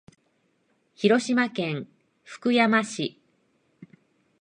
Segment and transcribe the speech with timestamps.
[0.95, 1.87] 広島県
[2.23, 3.19] 福山市